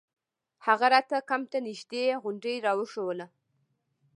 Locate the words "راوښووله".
2.65-3.27